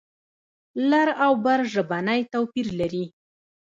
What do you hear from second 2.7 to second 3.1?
لري.